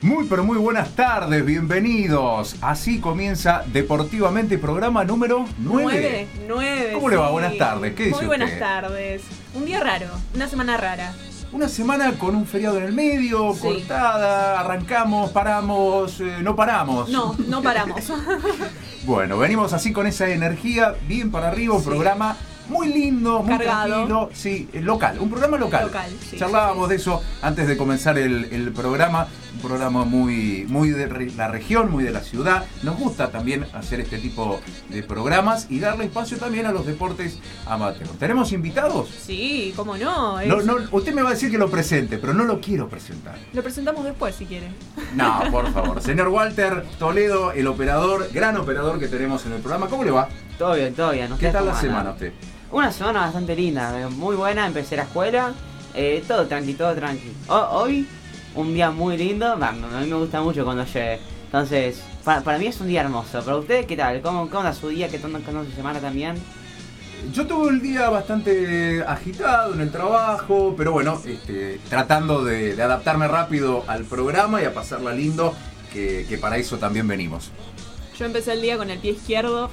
[0.00, 2.54] Muy pero muy buenas tardes, bienvenidos.
[2.60, 6.28] Así comienza Deportivamente programa número 9.
[6.46, 7.30] 9, ¿Cómo le va?
[7.30, 7.94] Buenas tardes.
[7.94, 8.60] ¿Qué dice Muy buenas usted?
[8.60, 9.22] tardes.
[9.54, 11.12] Un día raro, una semana rara.
[11.50, 13.60] Una semana con un feriado en el medio, Sí.
[13.60, 17.08] cortada, arrancamos, paramos, eh, no paramos.
[17.08, 18.00] No, no paramos.
[19.04, 21.88] Bueno, venimos así con esa energía, bien para arriba, un Sí.
[21.88, 22.36] programa
[22.68, 23.88] muy lindo, muy Cargado.
[23.88, 24.30] tranquilo.
[24.34, 25.86] Sí, eh, local, un programa local.
[25.86, 26.36] Local, sí.
[26.36, 31.30] Charlábamos de eso antes de comenzar el, el programa, un programa muy, muy de re-
[31.36, 32.64] la región, muy de la ciudad.
[32.82, 37.38] Nos gusta también hacer este tipo de programas y darle espacio también a los deportes
[37.66, 38.06] amateur.
[38.18, 39.08] ¿Tenemos invitados?
[39.08, 40.38] Sí, cómo no.
[40.40, 42.88] es- No, no, usted me va a decir que lo presente, pero no lo quiero
[42.88, 43.36] presentar.
[43.52, 44.68] Lo presentamos después si quiere.
[45.14, 46.00] No, por favor.
[46.02, 49.86] Señor Walter Toledo, el operador, gran operador que tenemos en el programa.
[49.88, 50.28] ¿Cómo le va?
[50.58, 51.28] Todo bien, todo bien.
[51.28, 52.32] ¿Qué ¿Ustedes tal la semana usted?
[52.70, 54.66] Una semana bastante linda, muy buena.
[54.66, 55.52] Empecé la escuela,
[55.94, 57.32] eh, todo tranqui, todo tranqui.
[57.48, 58.06] Ho- hoy,
[58.54, 59.46] un día muy lindo.
[59.52, 61.18] A mí me gusta mucho cuando llegue.
[61.46, 63.42] Entonces, para, para mí es un día hermoso.
[63.42, 64.20] ¿Para ustedes qué tal?
[64.20, 65.08] ¿Cómo, cómo anda su día?
[65.08, 66.36] ¿Qué tal anda su semana también?
[67.32, 72.82] Yo tuve el día bastante agitado en el trabajo, pero bueno, este, tratando de, de
[72.82, 75.52] adaptarme rápido al programa y a pasarla lindo,
[75.92, 77.50] que, que para eso también venimos.
[78.16, 79.68] Yo empecé el día con el pie izquierdo,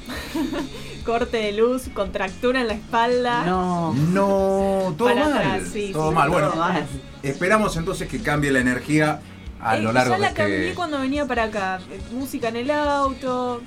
[1.06, 3.46] corte de luz, contractura en la espalda.
[3.46, 3.94] No.
[3.94, 5.34] No, todo Para mal.
[5.38, 6.30] atrás, sí, todo sí, mal.
[6.32, 6.86] todo Bueno, mal.
[7.24, 9.22] esperamos entonces que cambie la energía
[9.62, 10.42] a Eh, lo largo ya de la este...
[10.42, 11.80] cambié cuando venía para acá.
[12.12, 13.62] Música en el auto.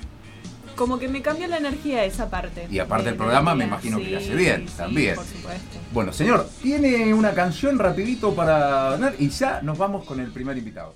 [0.75, 2.67] Como que me cambió la energía esa parte.
[2.71, 5.15] Y aparte de- el del programa me imagino que le hace bien, sí, también.
[5.15, 5.77] Por supuesto.
[5.91, 10.57] Bueno, señor, tiene una canción rapidito para ganar y ya nos vamos con el primer
[10.57, 10.93] invitado.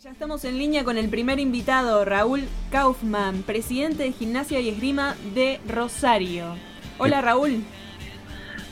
[0.00, 5.16] Ya estamos en línea con el primer invitado, Raúl Kaufman, presidente de Gimnasia y Esgrima
[5.34, 6.54] de Rosario.
[6.98, 7.64] Hola Raúl.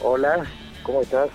[0.01, 0.45] Hola,
[0.85, 1.31] ¿cómo estás?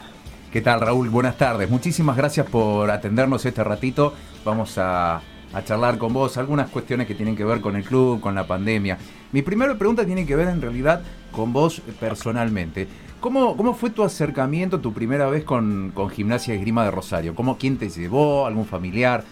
[0.49, 1.09] ¿Qué tal, Raúl?
[1.09, 1.69] Buenas tardes.
[1.69, 4.13] Muchísimas gracias por atendernos este ratito.
[4.45, 8.21] Vamos a, a charlar con vos algunas cuestiones que tienen que ver con el club,
[8.21, 8.97] con la pandemia.
[9.33, 11.01] Mi primera pregunta tiene que ver en realidad
[11.33, 12.87] con vos personalmente.
[13.19, 17.35] ¿Cómo, cómo fue tu acercamiento, tu primera vez con, con Gimnasia y Esgrima de Rosario?
[17.35, 18.45] ¿Cómo, ¿Quién te llevó?
[18.45, 19.25] ¿Algún familiar?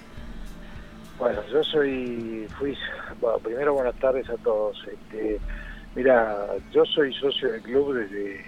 [1.22, 2.76] Bueno, yo soy, fui,
[3.20, 4.76] bueno, primero buenas tardes a todos.
[4.92, 5.40] Este,
[5.94, 8.44] mira, yo soy socio del club desde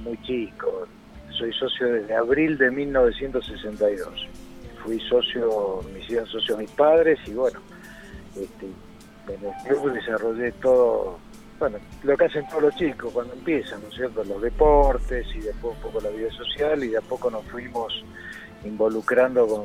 [0.00, 0.86] muy chico.
[1.30, 4.28] Soy socio desde abril de 1962.
[4.84, 7.60] Fui socio, me hicieron socio mis padres y bueno,
[8.36, 8.66] este,
[9.32, 11.18] en el club desarrollé todo,
[11.58, 14.22] bueno, lo que hacen todos los chicos cuando empiezan, ¿no es cierto?
[14.24, 18.04] Los deportes y después un poco la vida social y de a poco nos fuimos
[18.66, 19.64] involucrando con,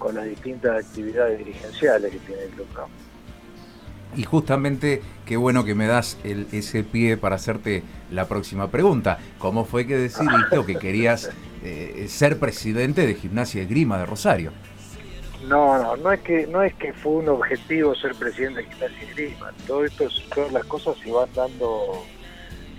[0.00, 2.66] con las distintas actividades dirigenciales que tiene el club.
[4.16, 9.18] Y justamente, qué bueno que me das el- ese pie para hacerte la próxima pregunta.
[9.38, 11.30] ¿Cómo fue que decidiste o que querías
[11.62, 14.50] eh, ser presidente de Gimnasia y Esgrima de Rosario?
[15.46, 18.98] No, no, no es que no es que fue un objetivo ser presidente de Gimnasia
[19.02, 19.52] y Esgrima.
[19.66, 22.02] Todo esto, todas las cosas se van dando,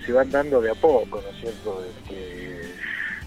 [0.06, 1.84] se van dando de a poco, ¿no es cierto?
[1.86, 2.51] Este,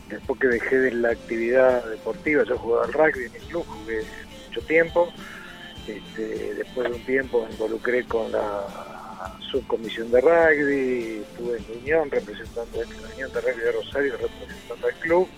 [0.09, 4.03] después que dejé de la actividad deportiva, yo jugaba al rugby en el club, jugué
[4.47, 5.13] mucho tiempo.
[5.87, 8.65] Este, después de un tiempo me involucré con la
[9.51, 14.87] subcomisión de rugby, estuve en Unión representando en la Unión de Rugby de Rosario representando
[14.87, 15.29] al club.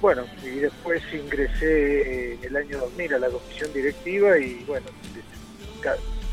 [0.00, 4.86] Bueno, y después ingresé en el año 2000 a la comisión directiva y bueno,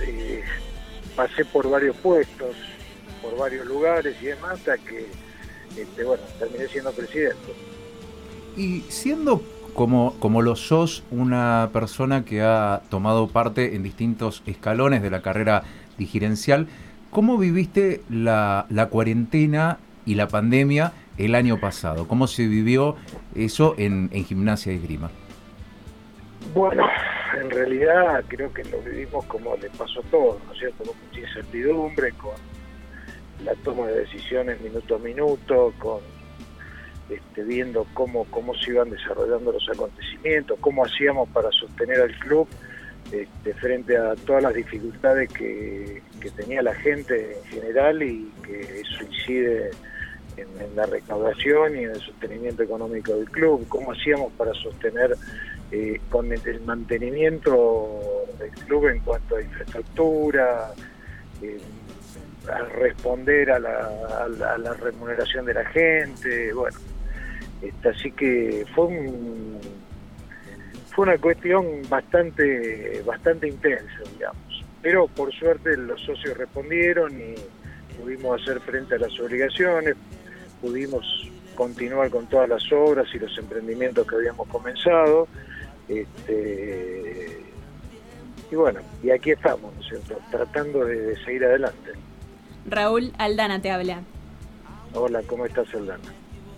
[0.01, 0.43] eh,
[1.16, 2.55] pasé por varios puestos,
[3.21, 5.07] por varios lugares y demás, hasta que,
[5.77, 7.53] este, bueno, terminé siendo presidente.
[8.55, 9.41] Y siendo
[9.73, 15.21] como, como lo sos una persona que ha tomado parte en distintos escalones de la
[15.21, 15.63] carrera
[15.97, 16.67] dirigencial,
[17.11, 22.07] ¿cómo viviste la, la cuarentena y la pandemia el año pasado?
[22.07, 22.95] ¿Cómo se vivió
[23.35, 25.11] eso en, en gimnasia y esgrima?
[26.55, 26.87] Bueno,
[27.39, 30.83] en realidad creo que lo vivimos como le pasó a todos, ¿no es cierto?
[30.85, 32.31] Con mucha incertidumbre, con
[33.43, 35.99] la toma de decisiones minuto a minuto, con
[37.09, 42.47] este, viendo cómo, cómo se iban desarrollando los acontecimientos, cómo hacíamos para sostener al club
[43.11, 48.81] este, frente a todas las dificultades que, que tenía la gente en general y que
[48.81, 49.72] eso incide
[50.35, 55.16] en, la recaudación y en el sostenimiento económico del club, cómo hacíamos para sostener
[55.72, 60.73] eh, con el, el mantenimiento del club en cuanto a infraestructura,
[61.41, 61.57] eh,
[62.49, 63.90] a responder a la,
[64.22, 66.78] a la- a la remuneración de la gente, bueno,
[67.61, 69.59] este, así que fue un,
[70.91, 74.66] fue una cuestión bastante bastante intensa, digamos.
[74.82, 77.35] Pero por suerte los socios respondieron y
[77.99, 79.96] pudimos hacer frente a las obligaciones,
[80.61, 81.05] pudimos
[81.55, 85.28] continuar con todas las obras y los emprendimientos que habíamos comenzado.
[85.90, 87.41] Este,
[88.52, 90.20] y bueno, y aquí estamos, ¿no es cierto?
[90.32, 91.91] Tratando de, seguir adelante.
[92.67, 94.02] Raúl Aldana te habla.
[94.93, 96.03] Hola, ¿cómo estás Aldana?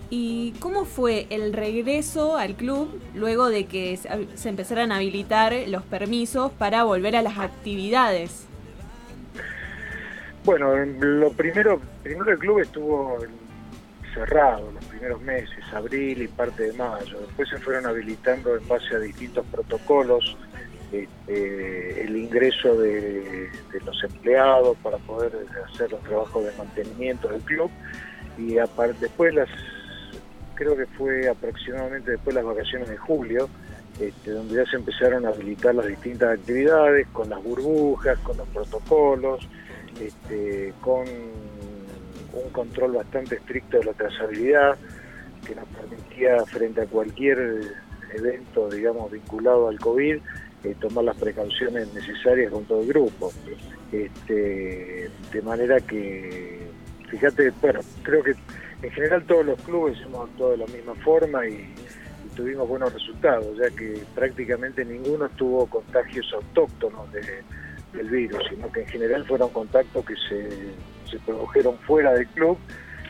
[0.09, 3.95] ¿Y cómo fue el regreso al club luego de que
[4.33, 8.47] se empezaran a habilitar los permisos para volver a las actividades?
[10.43, 13.19] Bueno, lo primero, primero el club estuvo
[14.15, 17.19] cerrado los primeros meses, abril y parte de mayo.
[17.19, 20.37] Después se fueron habilitando en base a distintos protocolos
[20.91, 23.49] este, el ingreso de,
[23.85, 25.31] los empleados para poder
[25.65, 27.69] hacer los trabajos de mantenimiento del club.
[28.37, 28.55] Y
[28.99, 29.49] después las
[30.55, 33.49] creo que fue aproximadamente después de las vacaciones de julio
[33.99, 38.47] este, donde ya se empezaron a habilitar las distintas actividades con las burbujas, con los
[38.47, 39.45] protocolos,
[39.99, 41.05] este, con
[42.33, 44.77] un control bastante estricto de la trazabilidad
[45.45, 47.61] que nos permitía frente a cualquier
[48.13, 50.19] evento, digamos, vinculado al COVID,
[50.63, 53.31] eh, tomar las precauciones necesarias con todo el grupo.
[53.91, 56.59] Este, de manera que,
[57.09, 58.33] fíjate, bueno, creo que
[58.81, 61.73] en general todos los clubes hemos actuado de la misma forma y,
[62.35, 68.87] tuvimos buenos resultados, ya que prácticamente ninguno tuvo contagios autóctonos del virus, sino que en
[68.87, 70.49] general fueron contactos que se,
[71.09, 72.57] se produjeron fuera del club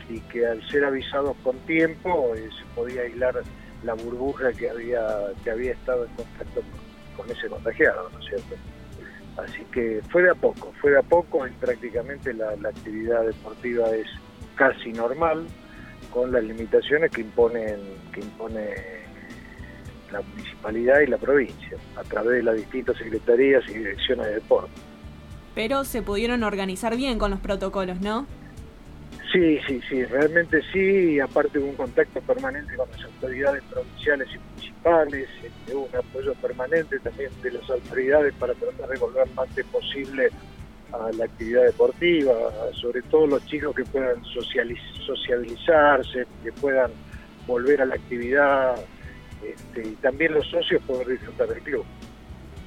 [0.08, 3.40] y que al ser avisados con tiempo eh, se podía aislar
[3.84, 5.06] la burbuja que había,
[5.44, 6.89] que había estado en contacto con
[7.20, 8.54] con ese contagiado, ¿no es cierto?
[9.36, 13.90] Así que fue de a poco, fue de a poco y prácticamente la, actividad deportiva
[13.94, 14.06] es
[14.56, 15.46] casi normal
[16.10, 17.78] con las limitaciones que imponen
[18.12, 18.74] que impone
[20.10, 24.72] la municipalidad y la provincia a través de las distintas secretarías y direcciones de deporte.
[25.54, 28.26] Pero se pudieron organizar bien con los protocolos, ¿no?
[29.32, 34.28] Sí, sí, sí, realmente sí, y aparte hubo un contacto permanente con las autoridades provinciales
[34.34, 34.38] y
[34.84, 39.66] este, hubo un apoyo permanente también de las autoridades para tratar de volver lo antes
[39.66, 40.30] posible
[40.92, 42.32] a la actividad deportiva,
[42.80, 46.90] sobre todo los chicos que puedan socializarse, que puedan
[47.46, 48.76] volver a la actividad,
[49.44, 51.84] este, y también los socios poder disfrutar del club.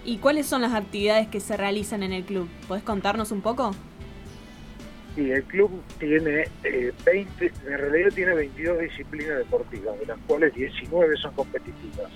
[0.06, 2.48] ¿Y cuáles son las actividades que se realizan en el club?
[2.68, 3.74] ¿Podés contarnos un poco?
[5.16, 10.54] Sí, el club tiene 20, eh, en realidad tiene 22 disciplinas deportivas, de las cuales
[10.56, 12.12] 19 son competitivas.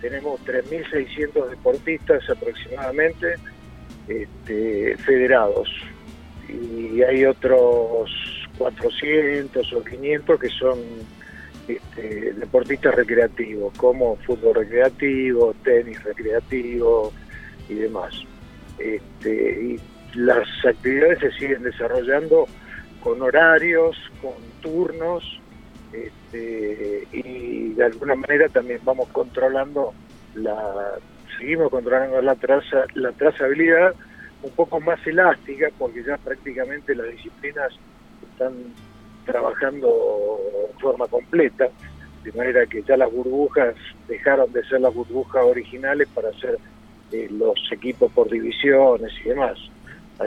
[0.00, 3.34] Tenemos 3.600 deportistas aproximadamente
[4.06, 5.68] este, federados
[6.48, 8.10] y hay otros
[8.58, 10.78] 400 o 500 que son
[11.66, 17.12] este, deportistas recreativos, como fútbol recreativo, tenis recreativo
[17.68, 18.14] y demás.
[18.78, 19.78] Este,
[20.14, 22.46] las actividades se siguen desarrollando
[23.02, 25.40] con horarios, con turnos,
[25.92, 29.92] este, y de alguna manera también vamos controlando
[30.34, 30.98] la,
[31.38, 33.94] seguimos controlando la traza, la trazabilidad
[34.42, 37.72] un poco más elástica, porque ya prácticamente las disciplinas
[38.30, 38.54] están
[39.24, 40.38] trabajando
[40.72, 41.68] en forma completa,
[42.24, 43.74] de manera que ya las burbujas
[44.08, 46.58] dejaron de ser las burbujas originales para ser
[47.12, 49.58] eh, los equipos por divisiones y demás.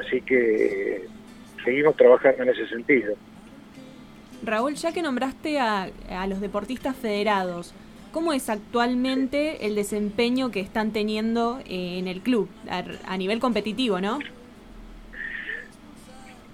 [0.01, 1.05] Así que
[1.63, 3.15] seguimos trabajando en ese sentido.
[4.43, 5.89] Raúl, ya que nombraste a,
[6.27, 7.73] los deportistas federados,
[8.11, 13.99] ¿cómo es actualmente el desempeño que están teniendo eh, en el club a, nivel competitivo,
[13.99, 14.19] no?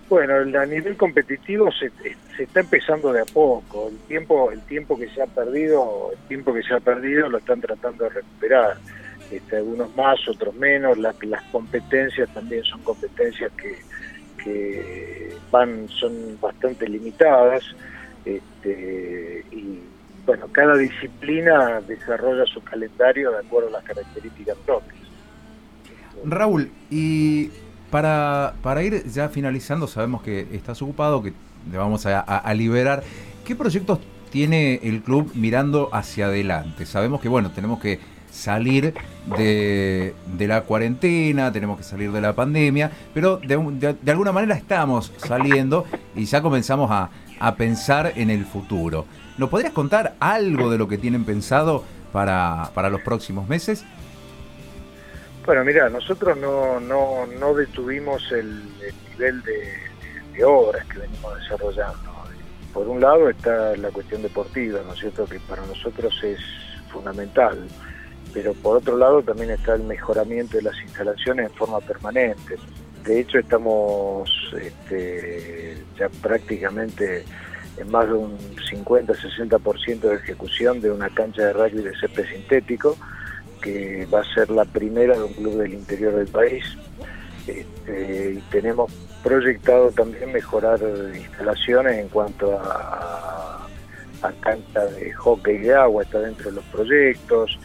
[0.10, 1.90] Bueno, a nivel competitivo se,
[2.36, 3.88] se, está empezando de a poco.
[3.88, 7.38] El tiempo, el tiempo que se ha perdido, el tiempo que se ha perdido lo
[7.38, 8.78] están tratando de recuperar.
[9.32, 11.16] Este, algunos más, otros menos, las
[11.52, 13.80] competencias también son competencias que,
[15.52, 17.64] van son bastante limitadas
[18.26, 19.80] este, y
[20.26, 24.96] bueno, cada disciplina desarrolla su calendario de acuerdo a las características propias.
[26.26, 27.52] Raúl, y
[27.92, 31.34] para, para ir ya finalizando, sabemos que estás ocupado, que
[31.72, 33.04] le vamos a liberar.
[33.46, 34.00] ¿Qué proyectos
[34.32, 36.86] tiene el club mirando hacia adelante?
[36.86, 38.00] Sabemos que, bueno, tenemos que
[38.32, 38.94] salir
[39.38, 45.86] de, la cuarentena, tenemos que salir de la pandemia, pero de, alguna manera estamos saliendo
[46.16, 47.10] y ya comenzamos a,
[47.58, 49.06] pensar en el futuro.
[49.40, 53.84] ¿Nos podrías contar algo de lo que tienen pensado para, los próximos meses?
[55.44, 58.62] Bueno, mira, nosotros no, no, no detuvimos el,
[59.10, 59.74] nivel de,
[60.34, 62.12] de, obras que venimos desarrollando.
[62.72, 66.40] Por un lado está la cuestión deportiva, ¿no es cierto?, que para nosotros es
[66.92, 67.58] fundamental
[68.34, 72.56] pero por otro lado también está el mejoramiento de las instalaciones en forma permanente.
[73.04, 74.30] De hecho estamos
[74.62, 77.26] este, ya prácticamente
[77.78, 82.96] en más de un 50-60% de ejecución de una cancha de rugby de césped sintético,
[83.62, 86.64] que va a ser la primera de un club del interior del país.
[87.48, 88.92] Este, y tenemos
[89.24, 90.80] proyectado también mejorar
[91.16, 93.68] instalaciones en cuanto a,
[94.22, 97.58] a cancha de hockey de agua, está dentro de los proyectos,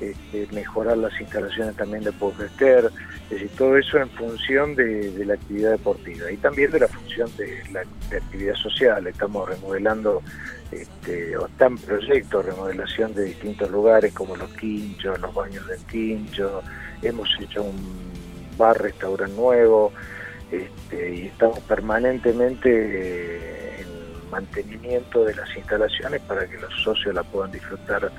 [0.00, 2.90] este, mejorar las instalaciones también de Podester,
[3.24, 7.30] es decir, todo eso en función de, la actividad deportiva y también de la función
[7.36, 7.82] de la
[8.16, 9.06] actividad social.
[9.06, 10.22] Estamos remodelando,
[10.72, 15.80] este, o están proyectos de remodelación de distintos lugares como los quinchos, los baños del
[15.80, 16.62] quincho,
[17.02, 17.76] hemos hecho un
[18.56, 19.92] bar, restaurante nuevo,
[20.50, 27.22] este, y estamos permanentemente eh, en mantenimiento de las instalaciones para que los socios la
[27.22, 28.10] puedan disfrutar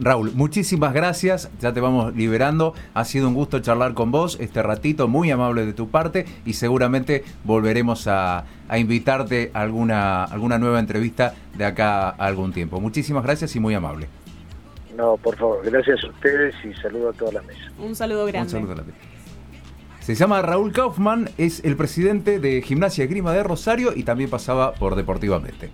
[0.00, 4.62] Raúl, muchísimas gracias, ya te vamos liberando, ha sido un gusto charlar con vos este
[4.62, 8.44] ratito, muy amable de tu parte y seguramente volveremos a,
[8.74, 12.80] invitarte a alguna, alguna nueva entrevista de acá a algún tiempo.
[12.80, 14.08] Muchísimas gracias y muy amable.
[14.96, 17.70] No, por favor, gracias a ustedes y saludo a toda la mesa.
[17.78, 18.56] Un saludo grande.
[18.56, 18.84] Un saludo
[20.00, 24.72] Se llama Raúl Kaufman, es el presidente de Gimnasia Grima de Rosario y también pasaba
[24.72, 25.70] por Deportivamente.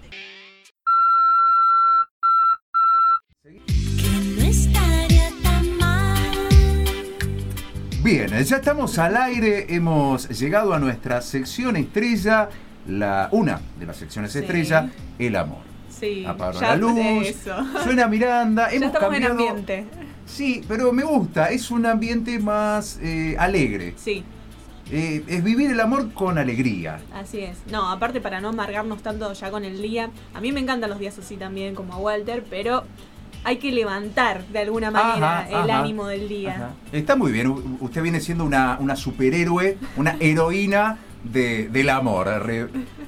[8.11, 12.49] Bien, ya estamos al aire, hemos llegado a nuestra sección estrella,
[12.87, 14.89] la una de las secciones estrella,
[15.19, 15.59] el amor.
[15.91, 17.37] Sí, la luz,
[17.85, 19.85] suena Miranda, hemos estamos en ambiente.
[20.25, 23.93] Sí, pero me gusta, es un ambiente más eh, alegre.
[23.99, 24.25] Sí.
[24.91, 27.01] Eh, es vivir el amor con alegría.
[27.13, 27.59] Así es.
[27.71, 30.09] No, aparte para no amargarnos tanto ya con el día.
[30.33, 32.85] A mí me encantan los días así también, como a Walter, pero
[33.45, 36.71] hay que levantar de alguna manera el ánimo del día.
[36.93, 42.29] Está muy bien, usted viene siendo una, superhéroe, una heroína del amor,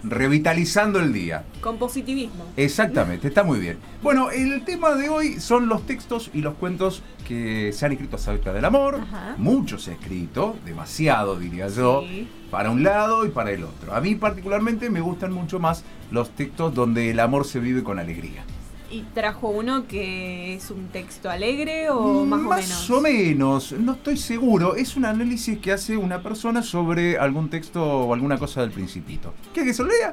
[0.03, 1.45] revitalizando el día.
[1.61, 2.45] Con positivismo.
[2.57, 3.79] Exactamente, está muy bien.
[4.03, 8.17] Bueno, el tema de hoy son los textos y los cuentos que se han escrito
[8.17, 8.99] acerca del amor.
[9.37, 12.05] Muchos se escrito, demasiado diría yo,
[12.51, 13.95] para un lado y para el otro.
[13.95, 17.99] A mí particularmente me gustan mucho más los textos donde el amor se vive con
[17.99, 18.45] alegría.
[18.91, 22.69] ¿Y trajo uno que es un texto alegre o más, o menos?
[22.69, 24.75] Más o menos, no estoy seguro.
[24.75, 29.33] Es un análisis que hace una persona sobre algún texto o alguna cosa del Principito.
[29.55, 30.13] ¿Quiere que se lo lea?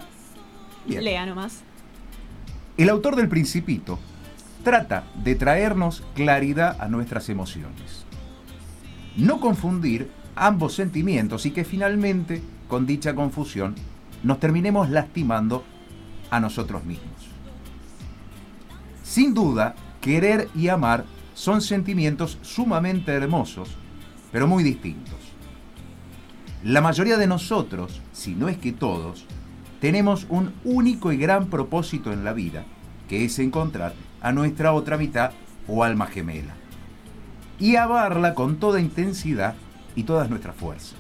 [0.86, 1.63] Lea nomás.
[2.77, 3.98] El autor del Principito
[4.63, 8.05] trata de traernos claridad a nuestras emociones.
[9.15, 13.74] No confundir ambos sentimientos y que finalmente, con dicha confusión,
[14.22, 15.63] nos terminemos lastimando
[16.29, 17.16] a nosotros mismos.
[19.07, 23.69] Sin duda, querer y amar son sentimientos sumamente hermosos,
[24.33, 25.15] pero muy distintos.
[26.61, 29.25] La mayoría de nosotros, si no es que todos,
[29.79, 32.65] tenemos un único y gran propósito en la vida,
[33.07, 35.31] que es encontrar a nuestra otra mitad
[35.69, 36.55] o alma gemela,
[37.59, 39.55] y amarla con toda intensidad
[39.95, 40.99] y todas nuestras fuerzas.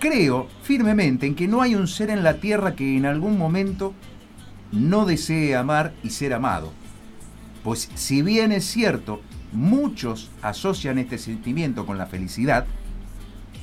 [0.00, 3.94] Creo firmemente en que no hay un ser en la tierra que en algún momento
[4.72, 6.72] no desee amar y ser amado.
[7.64, 9.20] Pues si bien es cierto,
[9.52, 12.66] muchos asocian este sentimiento con la felicidad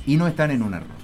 [0.06, 0.98] y no están en un error.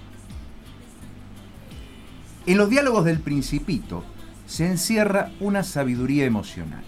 [2.47, 4.05] En los diálogos del principito
[4.47, 6.85] se encierra una sabiduría emocional.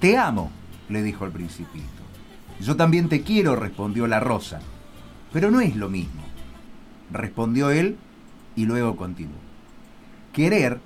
[0.00, 0.50] Te amo,
[0.88, 1.86] le dijo el principito.
[2.60, 4.60] Yo también te quiero, respondió la rosa.
[5.32, 6.22] Pero no es lo mismo,
[7.10, 7.96] respondió él
[8.54, 9.38] y luego continuó.
[10.32, 10.80] Querer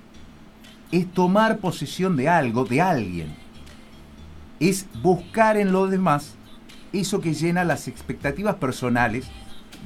[0.91, 3.35] es tomar posesión de algo, de alguien.
[4.59, 6.35] Es buscar en los demás
[6.91, 9.27] eso que llena las expectativas personales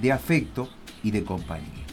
[0.02, 0.70] de afecto
[1.04, 1.84] y de compañía.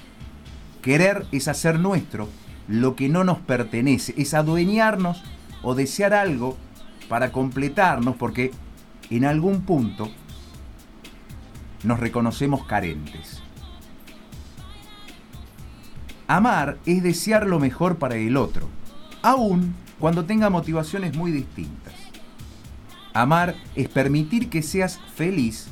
[0.83, 2.29] Querer es hacer nuestro
[2.69, 5.23] lo que no nos pertenece, es adueñarnos
[5.63, 6.57] o desear algo
[7.09, 8.53] para completarnos porque
[9.11, 10.09] en algún punto
[11.83, 13.43] nos reconocemos carentes.
[16.29, 18.69] Amar es desear lo mejor para el otro,
[19.23, 21.95] aun cuando tenga motivaciones muy distintas.
[23.13, 25.69] Amar es permitir que seas feliz,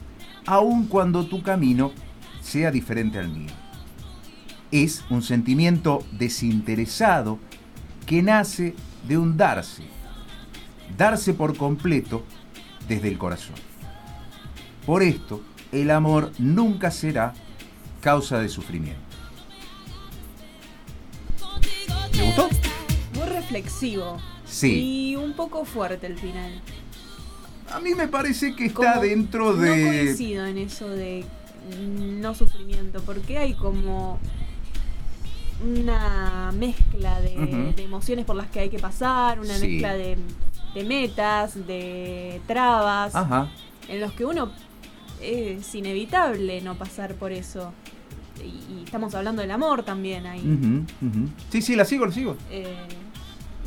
[0.46, 1.92] aun cuando tu camino
[2.40, 3.52] sea diferente al mío.
[4.70, 7.38] Es un sentimiento desinteresado
[8.06, 8.74] que nace
[9.06, 9.84] de un darse,
[10.96, 12.24] darse por completo
[12.88, 13.56] desde el corazón.
[14.84, 17.34] Por esto, el amor nunca será
[18.00, 19.00] causa de sufrimiento.
[22.12, 22.67] ¿Te gustó?
[23.48, 24.18] Reflexivo.
[24.44, 25.10] Sí.
[25.12, 26.60] Y un poco fuerte el final.
[27.72, 29.86] A mí me parece que está Como- dentro No de...
[30.06, 31.24] coincido en eso de
[32.20, 34.18] no sufrimiento, porque hay como
[35.62, 39.66] una mezcla de, emociones por las que hay que pasar, una Sí.
[39.66, 40.16] mezcla de,
[40.74, 43.50] de metas, de trabas, Ajá.
[43.88, 44.50] en los que uno
[45.20, 47.72] es inevitable no pasar por eso.
[48.42, 50.84] Y, y estamos hablando del amor también ahí.
[51.50, 52.36] Sí, sí, la sigo, la sigo.
[52.50, 52.76] Eh,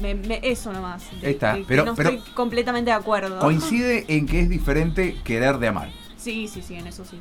[0.01, 1.03] me- me- eso nomás.
[1.22, 3.39] de está, pero- no pero- estoy completamente de acuerdo.
[3.39, 5.90] Coincide en que es diferente querer de amar.
[6.18, 7.20] Sí, sí, sí, en eso sí.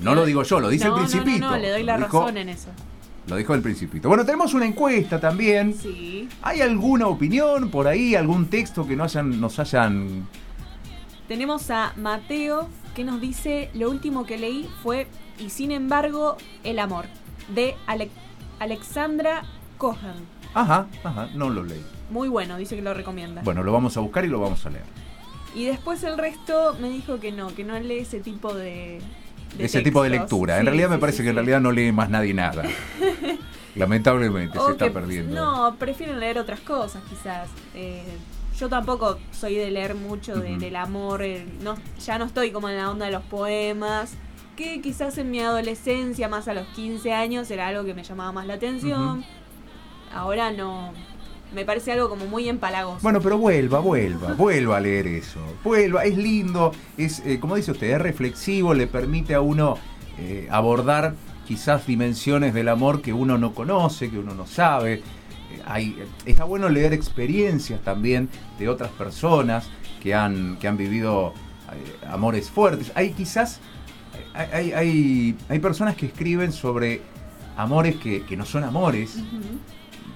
[0.00, 1.38] No lo digo yo, lo dice no, el no, principito.
[1.46, 2.68] No, no, le doy la dijo- razón en eso.
[3.26, 4.08] Lo dijo el principito.
[4.08, 5.74] Bueno, tenemos una encuesta también.
[5.74, 6.28] Sí.
[6.42, 10.28] ¿Hay alguna opinión por ahí, algún texto que no hayan, nos hayan...
[11.26, 15.08] Tenemos a Mateo que nos dice, lo último que leí fue
[15.40, 17.06] Y sin embargo, el amor,
[17.54, 18.10] de Ale-
[18.60, 19.42] Alexandra
[19.76, 20.14] Cohen.
[20.54, 21.84] Ajá, ajá, no lo leí.
[22.10, 23.42] Muy bueno, dice que lo recomienda.
[23.42, 24.84] Bueno, lo vamos a buscar y lo vamos a leer.
[25.54, 29.00] Y después el resto me dijo que no, que no lee ese tipo de...
[29.56, 30.54] de Ese tipo de lectura.
[30.56, 32.62] En Sí, realidad me parece sí, que en realidad no lee más nadie nada.
[33.74, 35.34] Lamentablemente O se está perdiendo.
[35.34, 37.48] No, prefieren leer otras cosas quizás.
[37.74, 38.02] Eh,
[38.58, 42.68] yo tampoco soy de leer mucho de- del amor, eh, no, ya no estoy como
[42.70, 44.14] en la onda de los poemas,
[44.56, 48.32] que quizás en mi adolescencia, más a los 15 años, era algo que me llamaba
[48.32, 49.24] más la atención.
[50.12, 50.92] Ahora no,
[51.54, 53.00] me parece algo como muy empalagoso.
[53.02, 55.40] Bueno, pero vuelva, vuelva, vuelva a leer eso.
[55.62, 59.78] Vuelva, es lindo, es, eh, como dice usted, es reflexivo, le permite a uno
[60.18, 61.14] eh, abordar
[61.46, 64.94] quizás dimensiones del amor que uno no conoce, que uno no sabe.
[64.94, 65.02] Eh,
[65.64, 69.68] hay, está bueno leer experiencias también de otras personas
[70.02, 71.32] que han, que han vivido
[71.72, 72.90] eh, amores fuertes.
[72.94, 73.60] Hay quizás,
[74.34, 77.02] hay, hay, hay, personas que escriben sobre
[77.56, 79.18] amores que, que no son amores.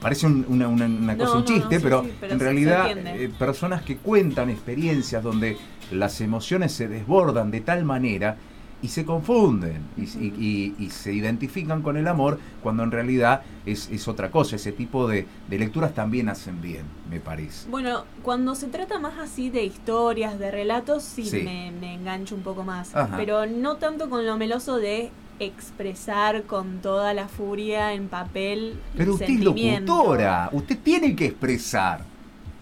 [0.01, 2.41] Parece un- una, una- una No, cosa, un chiste, no, sí, pero, sí, pero en
[2.41, 5.59] realidad eh, personas que cuentan experiencias donde
[5.93, 8.37] las emociones se desbordan de tal manera
[8.83, 10.35] y se confunden y, y-
[10.79, 14.57] y- y se identifican con el amor cuando en realidad es, es otra cosa.
[14.57, 17.69] Ese tipo de, de lecturas también hacen bien, me parece.
[17.69, 21.43] Bueno, cuando se trata más así de historias, de relatos, sí, Sí.
[21.43, 22.97] Me, me engancho un poco más.
[22.97, 23.19] Ajá.
[23.19, 28.79] Pero no tanto con lo meloso de expresar con toda la furia en papel.
[28.97, 32.05] Pero usted es locutora, usted tiene que expresar.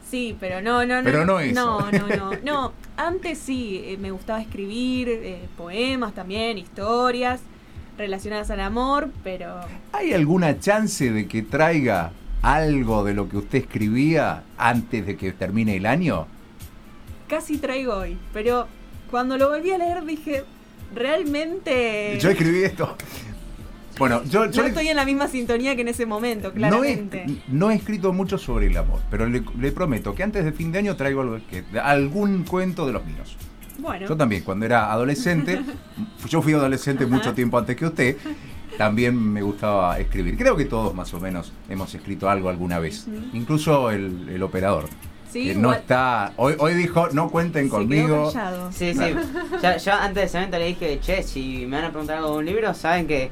[0.08, 1.04] Sí, pero no, no, no.
[1.04, 1.54] Pero no eso.
[1.54, 2.30] No, no, no.
[2.42, 7.40] No, antes sí, eh, me gustaba escribir eh, poemas también, historias
[7.98, 9.60] relacionadas al amor, pero
[9.92, 12.12] ¿Hay alguna chance de que traiga
[12.42, 16.26] algo de lo que usted escribía antes de que termine el año?
[17.28, 18.18] casi traigo hoy.
[18.32, 18.66] Pero
[19.10, 20.44] cuando lo volví a leer dije,
[20.94, 22.18] realmente...
[22.20, 22.96] Yo escribí esto.
[23.98, 26.54] Bueno, yo, yo no le- estoy en la misma sintonía que en ese momento, no,
[26.54, 27.26] he, claramente.
[27.48, 30.70] no he escrito mucho sobre el amor, pero le, le prometo que antes de fin
[30.70, 33.36] de año traigo algo que, algún cuento de los míos.
[33.78, 35.60] Bueno, Yo también, cuando era adolescente,
[36.28, 38.16] yo fui adolescente mucho tiempo antes que usted,
[38.76, 40.36] también me gustaba escribir.
[40.36, 44.84] Creo que todos más o menos hemos escrito algo alguna vez, incluso el, el operador.
[45.30, 46.32] Sí, que no está.
[46.36, 48.32] Hoy, hoy dijo, no cuenten conmigo.
[48.72, 49.14] Sí, sí.
[49.62, 52.32] Yo, yo antes de ese evento le dije, che, si me van a preguntar algo
[52.32, 53.30] de un libro, saben que,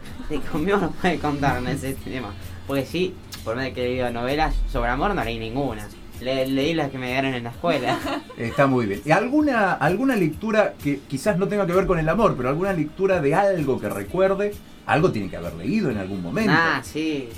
[0.52, 2.28] conmigo no pueden contar en ese tema.
[2.66, 5.88] Porque sí, por más de que he leído novelas sobre amor, no leí ninguna.
[6.20, 7.98] Le- leí las que me dieron en la escuela.
[8.36, 9.02] Está muy bien.
[9.04, 12.72] ¿Y alguna, alguna lectura que quizás no tenga que ver con el amor, pero alguna
[12.72, 14.54] lectura de algo que recuerde?
[14.86, 16.52] Algo tiene que haber leído en algún momento.
[16.54, 17.28] ah, sí.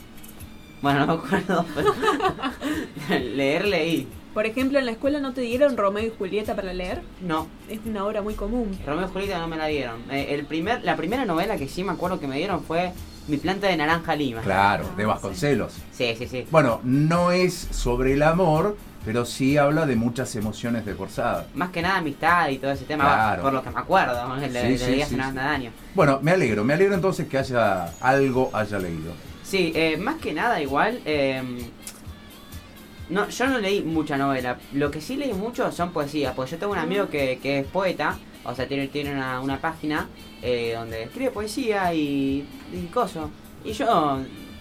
[0.80, 1.92] Bueno, no me acuerdo, pero
[3.20, 4.06] leer leí.
[4.34, 7.00] Por ejemplo, en la escuela no te dieron Romeo y Julieta para leer.
[7.20, 8.78] No, Es una obra muy común.
[8.86, 10.02] Romeo y Julieta no me la dieron.
[10.10, 12.92] Eh, el primer, la primera novela que sí me acuerdo que me dieron fue
[13.26, 14.40] Mi planta de naranja lima.
[14.40, 15.74] Claro, de Ah, Vasconcelos.
[15.92, 16.46] Sí, sí, sí.
[16.50, 21.44] Bueno, no es sobre el amor, pero sí habla de muchas emociones desbordadas.
[21.54, 23.42] Más que nada amistad y todo ese tema, Claro.
[23.42, 25.74] por lo que me acuerdo, le, Sí, le sí, una banda de años.
[25.94, 29.12] Bueno, me alegro, me alegro entonces que haya algo haya leído.
[29.42, 31.42] Sí, eh, más que nada igual, eh,
[33.10, 36.58] no, yo no leí mucha novela, lo que sí leí mucho son poesías, porque yo
[36.58, 40.08] tengo un amigo que, que es poeta, o sea, tiene, tiene una, una página
[40.42, 43.30] eh, donde escribe poesía y, y coso,
[43.64, 44.20] y yo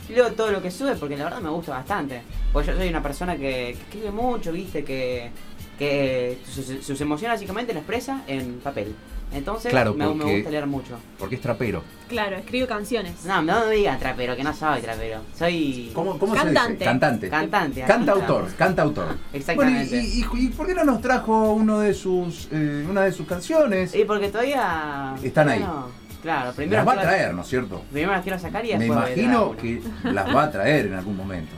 [0.09, 2.21] leo todo lo que sube porque la verdad me gusta bastante,
[2.53, 5.31] porque yo soy una persona que, que escribe mucho, viste, que,
[5.77, 8.95] que sus, sus emociones básicamente las expresa en papel,
[9.33, 10.97] entonces Claro, me, me gusta leer mucho.
[11.19, 11.83] Porque es trapero.
[12.07, 13.25] Claro, escribe canciones.
[13.25, 15.91] No, no me digan trapero, que no soy trapero, soy...
[15.93, 16.73] ¿Cómo, cómo se Cantante.
[16.73, 16.85] dice?
[16.85, 17.29] Cantante.
[17.29, 17.81] Cantante.
[17.81, 19.17] Cantautor, cantautor.
[19.33, 19.89] Exactamente.
[19.89, 23.11] Bueno, y, y- y por qué no nos trajo uno de sus, eh, una de
[23.11, 23.93] sus canciones?
[23.93, 25.15] Y porque todavía.
[25.21, 25.59] Están ahí.
[25.59, 25.87] bueno,
[26.21, 26.83] claro, primero.
[26.85, 27.81] Las va a traer, ¿no es cierto?
[27.91, 28.89] Primero las quiero sacar y Me después.
[28.89, 31.51] voy a traer imagino que las va a traer en algún momento.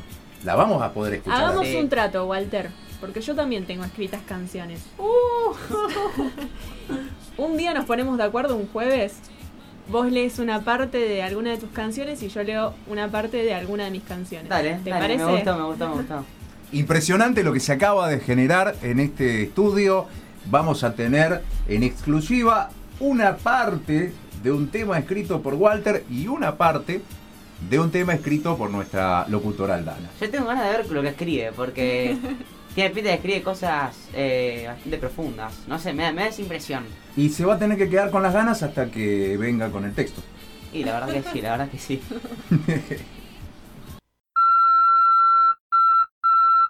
[0.44, 1.44] La vamos a poder escuchar.
[1.44, 2.70] Hagamos un trato, Walter.
[3.00, 4.82] Porque yo también tengo escritas canciones.
[4.98, 5.54] Uh.
[7.40, 9.14] un día nos ponemos de acuerdo, un jueves.
[9.90, 13.54] Vos lees una parte de alguna de tus canciones y yo leo una parte de
[13.54, 14.48] alguna de mis canciones.
[14.48, 15.26] Dale, ¿Te dale, parece?
[15.26, 16.26] me gustó, me gustó, me gustó.
[16.72, 20.06] Impresionante lo que se acaba de generar en este estudio.
[20.46, 26.56] Vamos a tener en exclusiva una parte de un tema escrito por Walter y una
[26.56, 27.02] parte
[27.70, 30.10] de un tema escrito por nuestra locutora Aldana.
[30.22, 32.18] Yo tengo ganas de ver lo que escribe, porque
[32.80, 35.54] tiene pinta de que escribe cosas eh, bastante profundas.
[35.68, 36.86] No sé, me da, me da esa impresión.
[37.18, 39.94] Y se va a tener que quedar con las ganas hasta que venga con el
[39.94, 40.22] texto.
[40.72, 42.02] Y la verdad que sí, la verdad que sí.